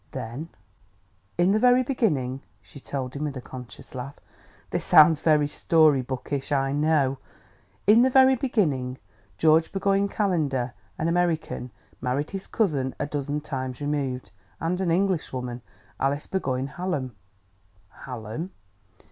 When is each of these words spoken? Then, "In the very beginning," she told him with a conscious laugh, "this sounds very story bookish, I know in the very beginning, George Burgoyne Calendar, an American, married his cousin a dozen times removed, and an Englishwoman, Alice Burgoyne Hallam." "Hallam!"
Then, 0.13 0.49
"In 1.37 1.51
the 1.51 1.59
very 1.59 1.83
beginning," 1.83 2.41
she 2.59 2.79
told 2.79 3.13
him 3.15 3.25
with 3.25 3.37
a 3.37 3.39
conscious 3.39 3.93
laugh, 3.93 4.19
"this 4.71 4.83
sounds 4.83 5.19
very 5.19 5.47
story 5.47 6.01
bookish, 6.01 6.51
I 6.51 6.71
know 6.71 7.19
in 7.85 8.01
the 8.01 8.09
very 8.09 8.33
beginning, 8.35 8.97
George 9.37 9.71
Burgoyne 9.71 10.07
Calendar, 10.09 10.73
an 10.97 11.07
American, 11.07 11.69
married 12.01 12.31
his 12.31 12.47
cousin 12.47 12.95
a 12.99 13.05
dozen 13.05 13.41
times 13.41 13.79
removed, 13.79 14.31
and 14.59 14.81
an 14.81 14.89
Englishwoman, 14.89 15.61
Alice 15.99 16.25
Burgoyne 16.25 16.65
Hallam." 16.65 17.15
"Hallam!" 17.89 18.49